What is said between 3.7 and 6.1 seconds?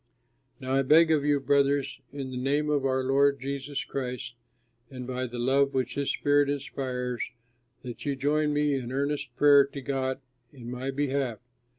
Christ and by the love which his